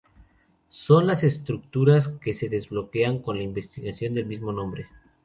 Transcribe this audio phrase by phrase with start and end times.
[0.71, 4.87] Son las Estructuras que se desbloquean con la investigación del mismo nombre.